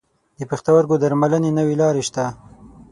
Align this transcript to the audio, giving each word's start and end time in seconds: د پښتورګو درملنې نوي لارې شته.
د 0.37 0.39
پښتورګو 0.51 0.95
درملنې 1.03 1.51
نوي 1.59 1.75
لارې 1.81 2.03
شته. 2.07 2.25